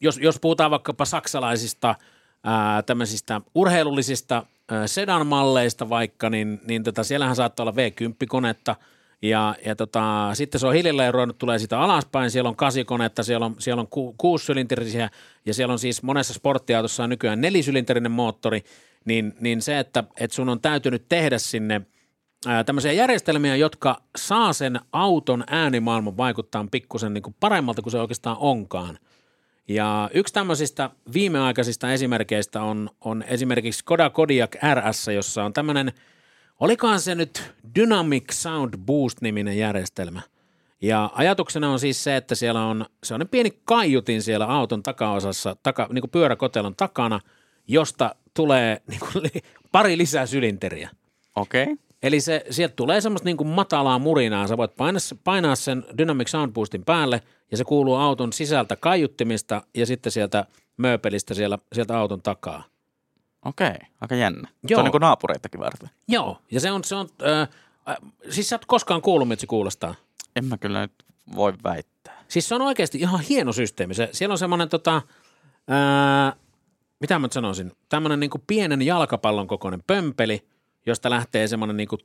[0.00, 1.94] jos, jos puhutaan vaikkapa saksalaisista
[2.44, 4.46] ää, tämmöisistä urheilullisista
[4.86, 8.76] sedan-malleista vaikka, niin, niin tota, siellähän saattaa olla V10-konetta
[9.22, 13.46] ja, ja tota, sitten se on hiljalleen ruvennut tulee sitä alaspäin, siellä on kasikonetta, siellä
[13.46, 15.10] on, siellä on ku, kuusisylinterisiä
[15.46, 18.64] ja siellä on siis monessa sporttiautossa on nykyään nelisylinterinen moottori,
[19.04, 21.80] niin, niin se, että, että sun on täytynyt tehdä sinne
[22.66, 28.36] tämmöisiä järjestelmiä, jotka saa sen auton äänimaailman vaikuttaa pikkusen niin kuin paremmalta kuin se oikeastaan
[28.40, 28.98] onkaan.
[29.68, 35.92] Ja yksi tämmöisistä viimeaikaisista esimerkkeistä on, on esimerkiksi Skoda Kodiaq RS, jossa on tämmöinen,
[36.60, 40.20] olikohan se nyt Dynamic Sound Boost-niminen järjestelmä.
[40.82, 45.88] Ja ajatuksena on siis se, että siellä on sellainen pieni kaiutin siellä auton takaosassa, taka,
[45.92, 47.20] niin kuin pyöräkotelon takana,
[47.68, 49.24] josta tulee niin kuin,
[49.72, 50.90] pari lisää sylinteriä.
[51.36, 51.62] Okei.
[51.62, 51.76] Okay.
[52.02, 54.46] Eli se, sieltä tulee semmoista niin kuin matalaa murinaa.
[54.46, 59.62] Sä voit painaa, painaa sen Dynamic Sound Boostin päälle ja se kuuluu auton sisältä kaiuttimista
[59.74, 60.44] ja sitten sieltä
[60.76, 62.69] mööpelistä siellä, sieltä auton takaa.
[63.44, 64.48] Okei, aika jännä.
[64.48, 64.78] Se Joo.
[64.78, 65.90] on niin kuin naapureitakin varten.
[66.08, 67.40] Joo, ja se on, se on äh,
[67.88, 67.96] äh,
[68.30, 69.94] siis sä et koskaan kuullut, miltä se kuulostaa.
[70.36, 72.24] En mä kyllä nyt voi väittää.
[72.28, 73.94] Siis se on oikeasti ihan hieno systeemi.
[73.94, 75.02] Se, siellä on semmoinen tota,
[75.68, 76.32] ää,
[77.00, 80.46] mitä mä nyt sanoisin, tämmöinen niin pienen jalkapallon kokoinen pömpeli,
[80.86, 82.00] josta lähtee semmoinen niin kuin,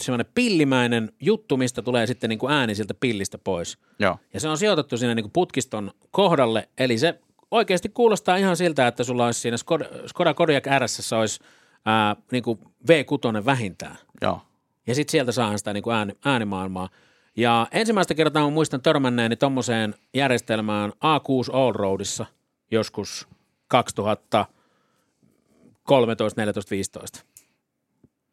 [0.00, 3.78] semmoinen pillimäinen juttu, mistä tulee sitten niin kuin ääni siltä pillistä pois.
[3.98, 4.18] Joo.
[4.34, 8.86] Ja se on sijoitettu sinne niin kuin putkiston kohdalle, eli se oikeasti kuulostaa ihan siltä,
[8.86, 11.40] että sulla olisi siinä Skoda, Skoda Kodiaq RS olisi
[11.84, 13.96] ää, niin kuin V6 vähintään.
[14.22, 14.40] Joo.
[14.86, 16.88] Ja sitten sieltä saa sitä niin kuin ääni, äänimaailmaa.
[17.36, 22.26] Ja ensimmäistä kertaa mä muistan törmänneeni tommoseen järjestelmään A6 Allroadissa
[22.70, 23.28] joskus
[23.68, 27.24] 2013, 14, 15.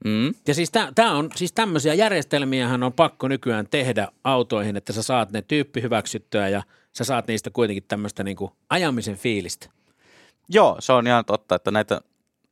[0.06, 0.34] Mm.
[0.48, 5.32] Ja siis tämä on, siis tämmöisiä järjestelmiähän on pakko nykyään tehdä autoihin, että sä saat
[5.32, 6.64] ne tyyppi hyväksyttyä ja
[6.98, 9.70] sä saat niistä kuitenkin tämmöistä niinku ajamisen fiilistä.
[10.50, 12.02] Joo, se on ihan totta, että näitä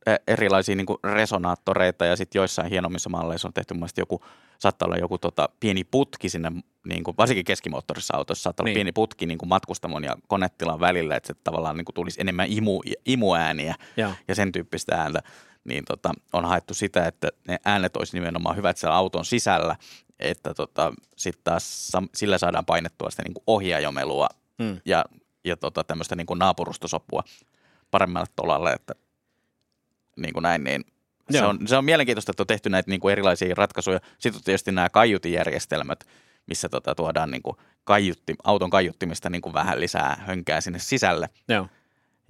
[0.08, 4.24] ä, erilaisia niin resonaattoreita ja sitten joissain hienommissa malleissa on tehty mun mielestä joku,
[4.58, 6.52] saattaa olla joku tota, pieni putki sinne,
[6.86, 8.74] niin kuin, varsinkin keskimoottorissa autossa saattaa olla Niin.
[8.74, 12.46] pieni putki niin kuin matkustamon ja konetilan välillä, että se tavallaan niin kuin tulisi enemmän
[12.50, 14.10] imu, imuääniä Joo.
[14.28, 15.20] ja sen tyyppistä ääntä,
[15.64, 19.76] niin tota, on haettu sitä, että ne äänet olisi nimenomaan hyvät siellä auton sisällä,
[20.30, 24.80] että tota, sitten taas sillä saadaan painettua sitä niin kuin ohjaajomelua Mm.
[24.84, 25.04] ja,
[25.44, 27.24] ja tota, tämmöistä niin kuin naapurustosopua
[27.90, 28.94] paremmalle tolalle, että
[30.16, 30.84] niin kuin näin, niin
[31.30, 34.00] se on, se on mielenkiintoista, että on tehty näitä niin kuin erilaisia ratkaisuja.
[34.18, 36.04] Sitten on tietysti nämä kaiutijärjestelmät,
[36.46, 41.28] missä tota, tuodaan niin kuin kaiutti, auton kaiuttimista niin kuin vähän lisää hönkää sinne sisälle.
[41.48, 41.68] Joo.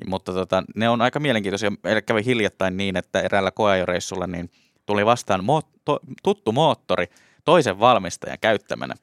[0.06, 1.72] Mutta tota, ne on aika mielenkiintoisia.
[1.82, 4.50] Meille kävi hiljattain niin, että eräällä koeajoreissulla niin
[4.86, 7.06] tuli vastaan mo- to- tuttu moottori
[7.44, 8.94] toisen valmistajan käyttämänä.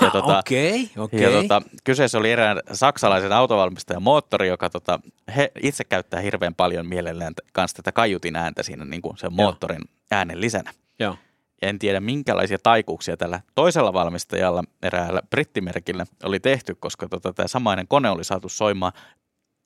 [0.00, 1.22] Ja tota, Okei, okei.
[1.22, 5.00] ja tota, kyseessä oli erään saksalaisen autovalmistajan moottori, joka tota,
[5.36, 9.82] he itse käyttää hirveän paljon mielellään kanssa tätä kaiutin ääntä siinä niin kuin sen moottorin
[10.10, 10.72] äänen lisänä.
[10.98, 11.16] Joo.
[11.62, 17.88] En tiedä minkälaisia taikuuksia tällä toisella valmistajalla, eräällä brittimerkillä, oli tehty, koska tota, tämä samainen
[17.88, 18.92] kone oli saatu soimaan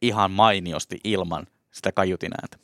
[0.03, 2.59] ihan mainiosti ilman sitä kaiutin ääntä.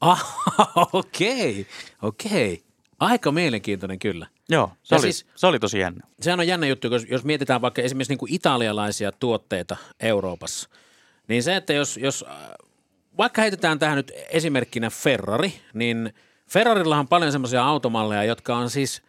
[0.00, 0.36] Ah,
[0.92, 1.66] okei,
[2.02, 2.64] okei.
[2.98, 4.26] Aika mielenkiintoinen kyllä.
[4.48, 6.06] Joo, se, Ja oli, siis- se oli tosi jännä.
[6.20, 10.68] Sehän on jännä juttu, jos, jos mietitään vaikka esimerkiksi niin kuin italialaisia tuotteita Euroopassa,
[11.28, 12.36] niin se, että jos, jos äh,
[13.18, 16.14] vaikka heitetään tähän nyt esimerkkinä Ferrari, niin
[16.48, 19.02] Ferrarilla on paljon semmoisia automalleja, jotka on siis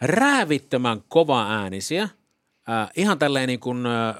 [0.00, 4.14] räävittömän kova äänisiä, äh, ihan tälleen niin kuin, äh,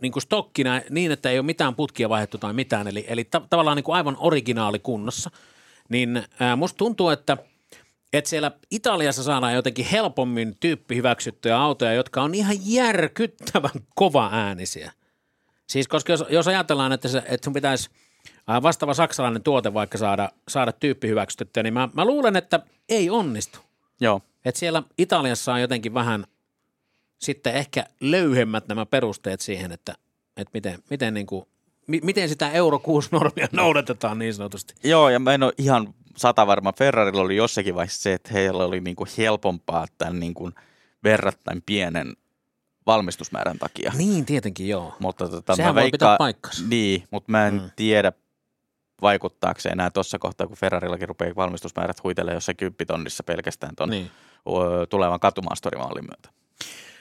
[0.00, 3.42] niin kuin stokkina niin, että ei ole mitään putkia vaihdettu tai mitään, eli, eli ta-
[3.50, 5.30] tavallaan niin kuin aivan originaali kunnossa,
[5.88, 7.36] niin ää, musta tuntuu, että,
[8.18, 14.92] että siellä Italiassa saadaan jotenkin helpommin tyyppi hyväksyttyjä autoja, jotka on ihan järkyttävän kova äänisiä.
[15.66, 17.90] Siis koska jos, jos ajatellaan, että, se, että sun pitäisi
[18.62, 23.58] vastaava saksalainen tuote vaikka saada, saada tyyppi hyväksyttyä, niin mä, mä luulen, että ei onnistu.
[24.00, 24.20] Joo.
[24.44, 26.26] Että siellä Italiassa on jotenkin vähän
[27.18, 29.94] sitten ehkä löyhemmät nämä perusteet siihen, että,
[30.36, 31.46] että miten, miten, niin kuin,
[31.86, 34.74] mi, miten sitä Euro 6-normia noudatetaan niin sanotusti.
[34.84, 36.72] Joo, ja mä en ole ihan sata varma.
[36.72, 40.50] Ferrarilla oli jossakin vaiheessa se, että heillä oli niinku helpompaa tämän niinku
[41.04, 42.12] verrattain pienen
[42.86, 43.92] valmistusmäärän takia.
[43.96, 44.96] Niin, tietenkin joo.
[44.98, 46.64] Mutta tota, Sehän mä voi pitää paikkansa.
[46.68, 47.70] Niin, mutta mä en Mm.
[47.76, 48.12] tiedä
[49.02, 54.10] vaikuttaako se enää tuossa kohtaa, kun Ferrarillakin rupeaa valmistusmäärät huitelee jossain kymppitonnissa pelkästään tuon Niin.
[54.46, 54.88] niin.
[54.88, 56.28] tulevan katumaastorimaallin myötä.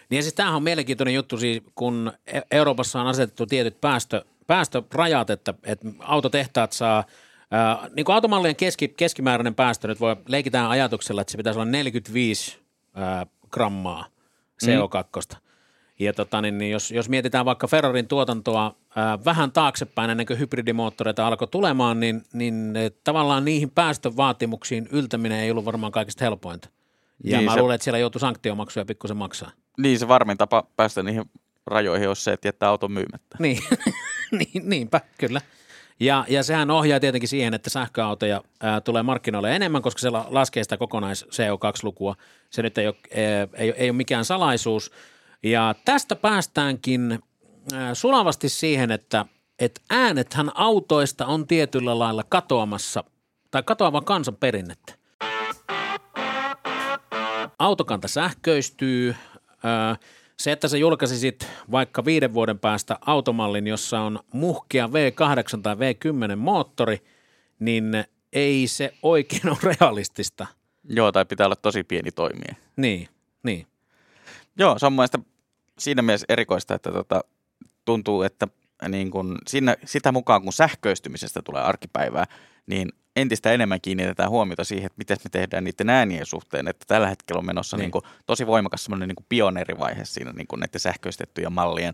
[0.10, 4.26] Niin ja siis tämähän on mielenkiintoinen juttu, siis kun E- Euroopassa on asetettu tietyt päästö,
[4.48, 7.04] päästörajat, että, että autotehtaat saa,
[7.52, 11.72] ää, niin kuin automallien keski, keskimääräinen päästö nyt voi leikitään ajatuksella, että se pitäisi olla
[11.72, 12.60] 45
[12.94, 14.06] ää, grammaa
[14.66, 15.38] CO2.
[16.00, 20.40] Ja tota, niin, niin jos, jos mietitään vaikka Ferrarin tuotantoa ää, vähän taaksepäin ennen kuin
[20.40, 26.70] hybridimoottoreita alkoi tulemaan, niin, niin tavallaan niihin päästövaatimuksiin yltäminen ei ollut varmaan kaikista helpointa.
[27.24, 29.52] Ja Niin, mä se- luulen, että siellä joutui sanktiomaksuja pikkusen maksaa.
[29.78, 31.24] Niin se varmin tapa päästä niihin
[31.66, 33.38] rajoihin olisi se, että jättää auton myymättä.
[33.40, 33.64] Niin,
[34.40, 35.42] niin, niinpä, kyllä.
[36.00, 40.28] Ja, ja sehän ohjaa tietenkin siihen, että sähköautoja ää, tulee markkinoille enemmän, koska se la-
[40.30, 42.16] laskee sitä kokonais CO2-lukua.
[42.50, 44.92] Se nyt ei ole, ää, ei, ei ole mikään salaisuus.
[45.44, 47.20] Ja tästä päästäänkin
[47.74, 49.26] ää, sulavasti siihen, että
[49.60, 53.04] et äänethän autoista on tietyllä lailla katoamassa,
[53.52, 54.94] tai katoavan kansan perinnettä.
[57.60, 59.16] Autokanta sähköistyy.
[59.64, 59.96] Ää,
[60.38, 66.36] Se, että sä julkaisisit vaikka viiden vuoden päästä automallin, jossa on muhkea V8 tai V10
[66.36, 67.04] moottori,
[67.60, 70.48] niin ei se oikein ole realistista.
[70.90, 72.56] Joo, tai pitää olla tosi pieni toimija.
[72.78, 73.10] Niin,
[73.44, 73.68] niin.
[74.58, 75.20] Joo, se on mielestä
[75.80, 77.24] siinä mielessä erikoista, että tota,
[77.86, 78.48] tuntuu, että
[78.90, 82.26] niin kun siinä, sitä mukaan kun sähköistymisestä tulee arkipäivää,
[82.68, 86.68] niin entistä enemmän kiinnitetään huomiota siihen, että miten me tehdään niiden äänien suhteen.
[86.68, 87.92] Että tällä hetkellä on menossa Niin.
[87.94, 88.04] niin.
[88.04, 91.94] Niin tosi voimakas semmoinen niin pioneerivaihe siinä niin näiden sähköistettyjen mallien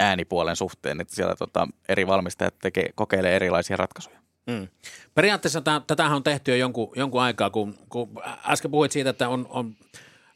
[0.00, 4.18] äänipuolen suhteen, että siellä tota, eri valmistajat tekee, kokeilee erilaisia ratkaisuja.
[4.46, 4.68] Mm.
[5.14, 8.08] Periaatteessa tä, tätähän on tehty jo jonkun, jonkun aikaa, kun, kun
[8.48, 9.74] äsken puhuit siitä, että on, on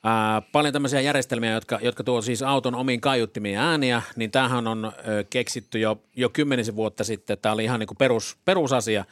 [0.05, 4.85] ää, paljon tämmöisiä järjestelmiä, jotka, jotka tuo siis auton omiin kaiuttimiin ääniä, niin tämähän on
[4.85, 7.39] ö, keksitty jo, jo kymmenisen vuotta sitten.
[7.39, 9.05] Tämä oli ihan niin kuin perus, perusasia,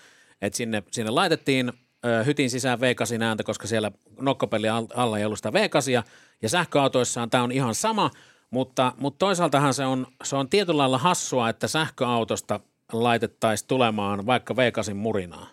[0.46, 1.72] että sinne, sinne laitettiin
[2.04, 6.04] ö, hytin sisään V8 ääntä, koska siellä nokkopeli al- alla ei ollut sitä V8,
[6.42, 8.10] ja sähköautoissaan tämä on ihan sama,
[8.50, 12.60] mutta, mutta toisaaltahan se on, se on tietyllä lailla hassua, että sähköautosta
[12.92, 15.46] laitettaisiin tulemaan vaikka V8 murinaa,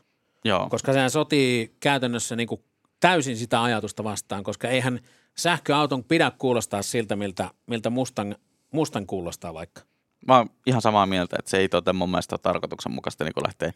[0.45, 2.63] Joo, koska sehän sotii käytännössä niin kuin
[2.99, 4.99] täysin sitä ajatusta vastaan, koska eihän
[5.37, 8.33] sähköauton pidä kuulostaa siltä, miltä, miltä Mustang,
[8.71, 9.81] Mustang kuulostaa vaikka.
[10.27, 13.71] mä oon ihan samaa mieltä, että se ei tota mun mielestä ole tarkoituksenmukaista niin lähteä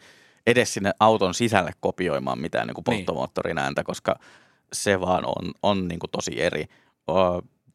[0.47, 2.84] edes sinne auton sisälle kopioimaan mitään niin Niin.
[2.84, 4.15] polttomoottorin ääntä, koska
[4.73, 6.65] se vaan on, on niin kuin tosi eri.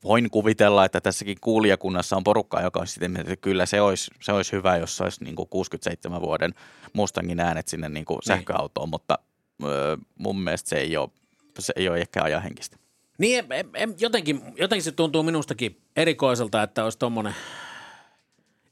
[0.05, 4.11] Voin kuvitella, että tässäkin kuulijakunnassa on porukkaa, joka olisi sitä mieltä, että kyllä se olisi,
[4.21, 6.55] se olisi hyvä, jos se olisi niin kuin 67 vuoden
[6.93, 9.19] Mustangin äänet sinne niin kuin sähköautoon, mutta
[9.65, 11.11] ö, mun mielestä se ei ole,
[11.59, 12.77] se ei ole ehkä ajahenkistä.
[13.19, 17.35] Niin, em, em, jotenkin, jotenkin se tuntuu minustakin erikoiselta, että olisi tuommoinen,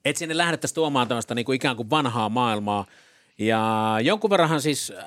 [0.04, 2.86] että sinne lähdettäisiin tuomaan tämmöistä niin kuin ikään kuin vanhaa maailmaa.
[3.38, 5.04] Ja jonkun verranhan siis, äh,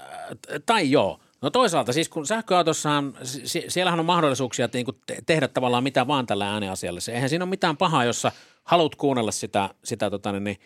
[0.65, 5.47] tai joo, no toisaalta siis kun sähköautossahan, si- siellähän on mahdollisuuksia niin kuin te- tehdä
[5.47, 7.01] tavallaan mitä vaan tällä ääniasialle.
[7.01, 8.31] Se, eihän siinä ole mitään pahaa, jos sä
[8.63, 10.57] haluat kuunnella sitä, sitä tota, niin, niin,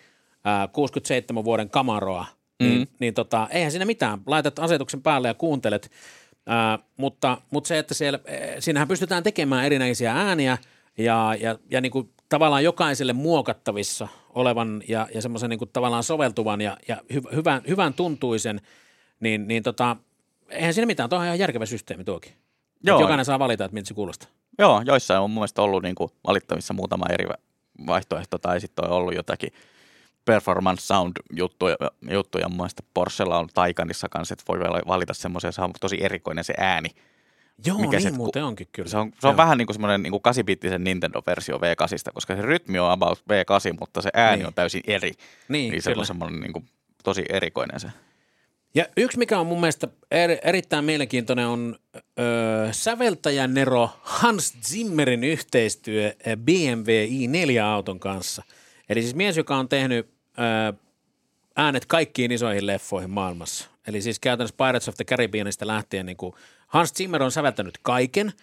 [0.47, 2.25] äh, 67 vuoden kamaroa,
[2.59, 2.87] niin, Mm.
[2.99, 4.19] niin tota, eihän siinä mitään.
[4.25, 5.91] Laitat asetuksen päälle ja kuuntelet.
[6.47, 8.19] Ää, mutta, mutta se, että siellä,
[8.59, 10.57] siinähän pystytään tekemään erinäisiä ääniä
[10.97, 16.61] ja, ja, ja niin kuin tavallaan jokaiselle muokattavissa olevan ja, ja semmoisen niin tavallaan soveltuvan
[16.61, 18.61] ja, ja hy, hyvän, hyvän tuntuisen,
[19.19, 19.97] niin, niin tota,
[20.49, 22.33] eihän siinä mitään, tuo on ihan järkevä systeemi tuokin.
[22.83, 23.01] Joo.
[23.01, 24.29] Jokainen saa valita, että miltä se kuulostaa.
[24.59, 27.25] Joo, joissain on mun mielestä ollut niin kuin valittavissa muutama eri
[27.87, 29.53] vaihtoehto, tai sitten on ollut jotakin
[30.25, 31.75] performance sound juttuja,
[32.11, 32.49] juttuja.
[32.49, 36.53] mun mielestä Porschella on Taycanissa kanssa, että voi valita semmoisen, se on tosi erikoinen se
[36.57, 36.89] ääni.
[37.65, 38.89] Joo, Mikä niin se- muuten onkin kyllä.
[38.89, 39.37] Se on, se on Joo.
[39.37, 44.01] vähän niin kuin semmoinen niin 8-bittisen Nintendo-versio V8, koska se rytmi on about V8, mutta
[44.01, 44.47] se ääni Niin.
[44.47, 45.11] on täysin eri.
[45.47, 46.01] Niin, Niin se kyllä.
[46.01, 46.65] on semmoinen niin kuin
[47.03, 47.87] tosi erikoinen se.
[48.75, 51.75] Ja yksi, mikä on mun mielestä er, erittäin mielenkiintoinen, on
[52.19, 58.43] ö, säveltäjän Nero Hans Zimmerin yhteistyö BMW i4-auton kanssa.
[58.89, 60.09] Eli siis mies, joka on tehnyt
[60.69, 60.73] ö,
[61.55, 63.69] äänet kaikkiin isoihin leffoihin maailmassa.
[63.87, 66.33] Eli siis käytännössä Pirates of the Caribbeanista lähtien niin kuin
[66.67, 68.33] Hans Zimmer on säveltänyt kaiken,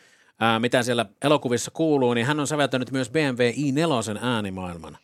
[0.40, 4.98] ää, mitä siellä elokuvissa kuuluu, niin hän on säveltänyt myös BMW i4 äänimaailman.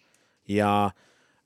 [0.48, 0.90] Ja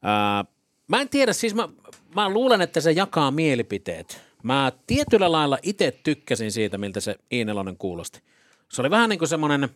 [0.02, 0.44] ää,
[0.88, 1.68] mä en tiedä, siis mä,
[2.14, 4.22] mä luulen, että se jakaa mielipiteet.
[4.42, 8.22] Mä tietyllä lailla itse tykkäsin siitä, miltä se i4 kuulosti.
[8.68, 9.68] Se oli vähän niin kuin semmoinen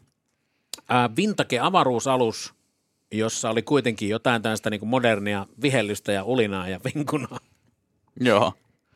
[1.16, 2.54] vintage-avaruusalus,
[3.12, 7.38] jossa oli kuitenkin jotain tällaista niin modernia vihellystä ja ulinaa ja vinkunaa.
[8.20, 8.52] Joo.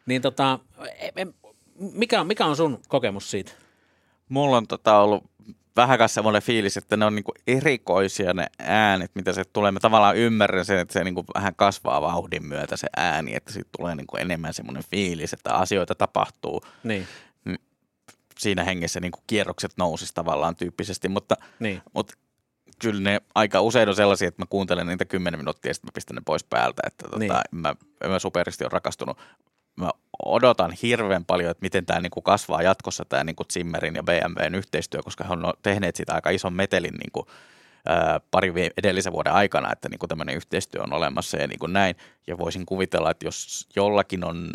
[0.07, 0.59] Niin tota,
[0.99, 1.35] e- e-
[1.81, 3.53] mikä, mikä on sun kokemus siitä?
[4.29, 5.25] Mulla on tota ollut
[5.77, 9.73] vähän kanssa semmoinen fiilis, että ne on niinku erikoisia ne äänet, mitä se tulee.
[9.73, 13.71] Mä tavallaan ymmärrän sen, että se niinku vähän kasvaa vauhdin myötä se ääni, että siitä
[13.79, 16.61] tulee niinku enemmän semmoinen fiilis, että asioita tapahtuu.
[16.85, 17.07] Niin.
[18.38, 21.83] Siinä hengessä niinku kierrokset nousisi tavallaan tyyppisesti, mutta, Niin.
[21.95, 22.14] mutta
[22.79, 25.93] kyllä ne aika usein on sellaisia, että mä kuuntelen niitä kymmenen minuuttia ja sitten mä
[25.95, 26.83] pistän ne pois päältä.
[26.87, 27.33] Että tota, niin.
[27.51, 27.75] mä,
[28.09, 29.19] mä superisti on rakastunut.
[29.77, 29.91] Mä
[30.25, 35.03] odotan hirveän paljon, että miten tämä niinku kasvaa jatkossa tämä niinku Zimmerin ja BMWn yhteistyö,
[35.03, 37.27] koska he on tehneet siitä aika ison metelin niinku,
[38.31, 41.95] pari edellisen vuoden aikana, että niinku tämmöinen yhteistyö on olemassa ja niinku näin.
[42.27, 44.53] Ja voisin kuvitella, että jos jollakin on,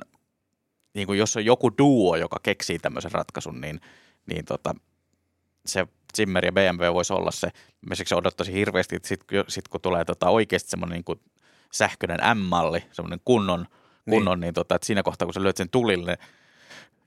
[0.94, 3.82] niinku jos on joku duo, joka keksii tämmöisen ratkaisun, niin,
[4.26, 4.76] niin tota,
[5.66, 7.50] se Zimmer ja BMW voisi olla se.
[7.88, 11.20] Mä siksi odottaisin hirveästi, että sitten sit kun tulee tota oikeasti semmoinen niin
[11.72, 13.68] sähköinen M-malli, semmoinen kunnon,
[14.10, 14.48] kunnon niin.
[14.48, 16.18] niin tota, että siinä kohtaa, kun sä lyöt sen tulille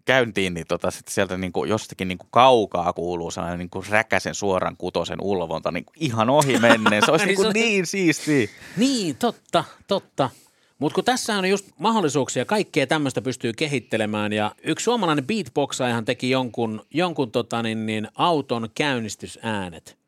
[0.05, 3.87] käyntiin, niin tota, sit sieltä niin kuin jostakin niin kuin kaukaa kuuluu sellainen niin kuin
[3.89, 7.03] räkäsen suoran kutosen ulvonta niin kuin ihan ohi menneen.
[7.05, 8.49] Se olisi Niin niin, niin siistiä.
[8.77, 10.31] Niin, totta, totta.
[10.79, 16.31] Mutta kun tässä on just mahdollisuuksia, kaikkea tämmöistä pystyy kehittelemään ja yksi suomalainen beatboxaajahan teki
[16.31, 19.99] jonkun, jonkun tota niin, niin, auton käynnistysäänet.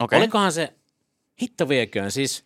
[0.00, 0.18] Okei.
[0.18, 0.72] Olikohan se,
[1.42, 2.44] hitto vieköön, siis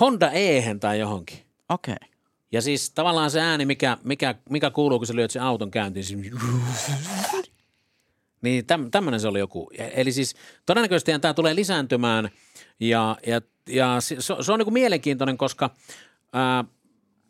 [0.00, 1.38] Honda Ehen tai johonkin.
[1.68, 2.13] Okei.
[2.54, 6.04] Ja siis tavallaan se ääni, mikä, mikä, mikä kuuluu, kun sä lyöt sen auton käyntiin.
[6.04, 6.20] Siis...
[8.42, 9.70] Niin täm, tämmöinen se oli joku.
[9.78, 10.34] Ja- Eli siis
[10.66, 12.28] todennäköisesti tämä tulee lisääntymään
[12.80, 15.70] ja, ja, ja se, se on niin kuin mielenkiintoinen, koska
[16.32, 16.64] ää,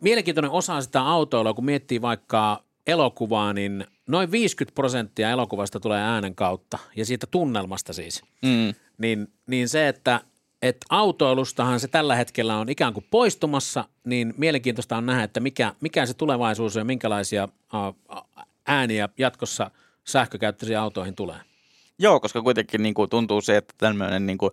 [0.00, 6.34] mielenkiintoinen osa sitä autoilua, kun miettii vaikka elokuvaa, niin noin 50 prosenttia elokuvasta tulee äänen
[6.34, 8.74] kautta ja siitä tunnelmasta siis Mm.
[8.98, 10.20] niin, niin se, että
[10.64, 15.74] et autoilustahan se tällä hetkellä on ikään kuin poistumassa, niin mielenkiintoista on nähdä, että mikä,
[15.81, 17.48] mikä se tulevaisuus on ja minkälaisia
[18.66, 19.70] ääniä jatkossa
[20.05, 21.37] sähkökäyttöisiin autoihin tulee.
[21.98, 24.50] Joo, koska kuitenkin niin kuin, tuntuu se, että tämmöinen, niin kuin,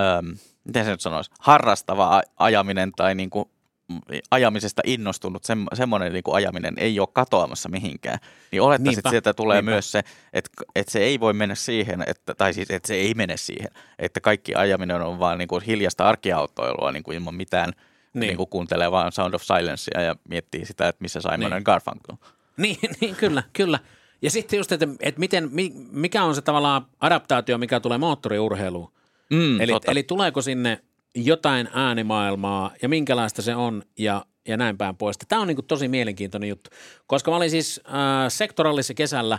[0.00, 3.50] äm, miten se nyt sanoisi, harrastava ajaminen tai niin kuin,
[4.30, 8.18] ajamisesta innostunut, sem, semmoinen niin kuin ajaminen ei ole katoamassa mihinkään.
[8.52, 9.70] Niin olettaisin, Niinpä, että sieltä tulee niinpä.
[9.70, 13.14] myös se, että, että se ei voi mennä siihen, että, tai siis, että se ei
[13.14, 17.72] mene siihen, että kaikki ajaminen on vaan niin kuin hiljasta arkiautoilua niin kuin ilman mitään,
[18.14, 18.20] Niin.
[18.20, 18.36] niin.
[18.36, 21.62] kuin kuuntelee vaan Sound of Silencea ja miettii sitä, että missä Simon Niin.
[21.64, 22.18] Garfunkel on.
[22.56, 23.78] Niin, niin kyllä, kyllä.
[24.22, 28.92] Ja sitten just, että, että miten, mi- mikä on se tavallaan adaptaatio, mikä tulee moottoriurheiluun.
[29.30, 29.90] Mm, Eli, totta.
[29.92, 30.80] eli tuleeko sinne
[31.16, 35.18] jotain äänimaailmaa ja minkälaista se on ja, ja näin päin pois.
[35.18, 36.70] Tämä on niin kuin tosi mielenkiintoinen juttu,
[37.06, 37.92] koska mä olin siis äh,
[38.28, 39.38] sektorallissa kesällä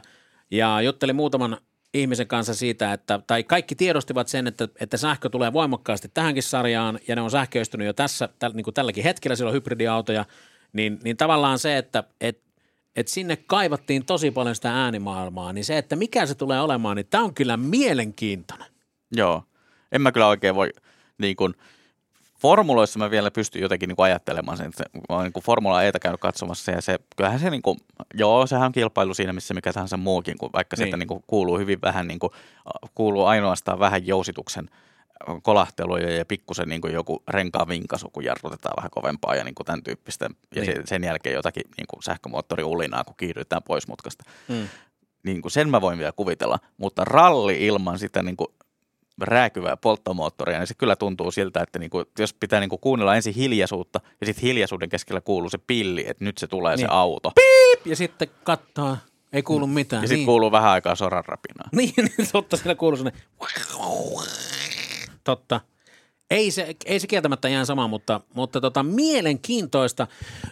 [0.52, 1.58] ja juttelin muutaman
[1.94, 7.00] ihmisen kanssa siitä, että, tai kaikki tiedostivat sen, että, että sähkö tulee voimakkaasti tähänkin sarjaan
[7.08, 10.26] ja ne on sähköistynyt jo tässä, täl, niin kuin tälläkin hetkellä, siellä on hybridiautoja,
[10.74, 12.42] niin, niin tavallaan se, että et,
[12.96, 17.08] et sinne kaivattiin tosi paljon sitä äänimaailmaa, niin se, että mikä se tulee olemaan, niin
[17.10, 18.68] tämä on kyllä mielenkiintoinen.
[19.12, 19.44] Joo.
[19.92, 20.70] En mä kyllä oikein voi,
[21.18, 21.54] niin kuin,
[22.42, 26.00] formuloissa mä vielä pystyn jotenkin niin kuin ajattelemaan sen, että mä oon niin Formula Etä
[26.00, 27.78] käynyt katsomassa ja se, kyllähän se niin kuin,
[28.14, 30.78] joo, sehän on kilpailu siinä missä mikä tahansa muukin, kun vaikka Niin.
[30.84, 32.32] sieltä niin kuin kuuluu hyvin vähän, niin kuin,
[32.96, 34.70] kuuluu ainoastaan vähän jousituksen
[35.44, 39.66] kolahteluja ja pikkusen niin kuin joku renkaan vinkasu, kun jarrutetaan vähän kovempaa ja niin kuin
[39.66, 40.30] tämän tyyppistä.
[40.56, 40.88] Ja Niin.
[40.88, 44.68] sen jälkeen jotakin niin kuin sähkömoottori ulinaa, kun kiihdytään pois mutkasta Mm.
[45.24, 48.48] niin kuin sen mä voin vielä kuvitella, mutta ralli ilman sitä niin kuin
[49.22, 53.16] rääkyvää polttomoottoria, niin se kyllä tuntuu siltä, että niin kuin, jos pitää niin kuin kuunnella
[53.16, 56.88] ensin hiljaisuutta ja sitten hiljaisuuden keskellä kuuluu se pilli, että nyt se tulee Niin.
[56.88, 57.32] se auto.
[57.86, 58.98] ja sitten kattaa,
[59.34, 60.04] ei kuulu mitään.
[60.04, 60.26] Ja sitten niin.
[60.26, 61.70] kuuluu vähän aikaa soran rapinaa.
[61.72, 63.22] Niin, niin, totta, siellä kuuluu sellainen.
[65.24, 65.62] Totta.
[66.32, 70.08] Ei se, ei se kieltämättä ihan sama, mutta, mutta tota, mielenkiintoista.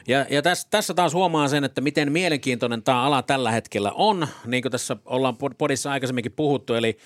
[0.07, 4.27] Ja, ja tässä, tässä taas huomaa sen, että miten mielenkiintoinen tämä ala tällä hetkellä on,
[4.45, 6.73] niin kuin tässä ollaan pod- podissa aikaisemminkin puhuttu.
[6.73, 6.97] Eli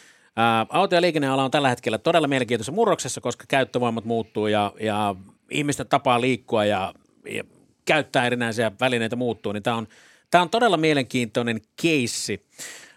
[0.70, 5.16] auto- ja liikenneala on tällä hetkellä todella mielenkiintoisessa murroksessa, koska käyttövoimat muuttuu ja, ja
[5.52, 6.94] ihmisten tapaa liikkua ja,
[7.30, 7.44] ja
[7.86, 9.52] käyttää erinäisiä välineitä muuttuu.
[9.52, 9.88] Niin tämä on,
[10.34, 12.46] on todella mielenkiintoinen keissi.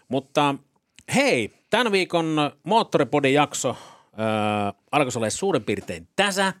[0.07, 0.55] Mutta
[1.15, 3.77] hei, tämän viikon Moottoripodin jakso
[4.19, 6.53] Öö, alkaisi olla suurin piirtein tässä.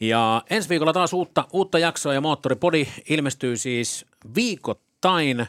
[0.00, 5.46] Ja ensi viikolla taas uutta, uutta jaksoa ja Moottoripodi ilmestyy siis viikoittain.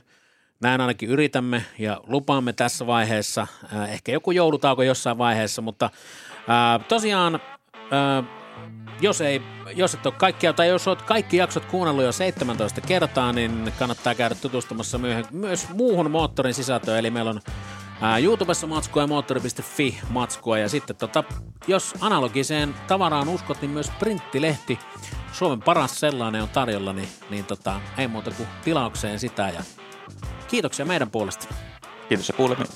[0.61, 3.47] Näin ainakin yritämme ja lupaamme tässä vaiheessa.
[3.73, 8.25] Äh, ehkä joku joulutauko jossain vaiheessa, mutta äh, tosiaan äh,
[9.01, 9.41] jos, ei,
[9.75, 14.15] jos et ole kaikkia, tai jos olet kaikki jaksot kuunnellut jo 17 kertaa, niin kannattaa
[14.15, 14.99] käydä tutustumassa
[15.31, 16.99] myös muuhun moottorin sisältöön.
[16.99, 17.41] Eli meillä on
[18.01, 20.57] ää, YouTubessa matskua ja moottori.fi matskua.
[20.57, 21.23] Ja sitten tota,
[21.67, 24.79] jos analogiseen tavaraan uskot, niin myös printtilehti,
[25.31, 29.49] Suomen paras sellainen on tarjolla, niin, niin tota, ei muuta kuin tilaukseen sitä.
[29.49, 29.63] Ja
[30.47, 31.47] kiitoksia meidän puolesta.
[32.09, 32.67] Kiitos ja kuulemiin.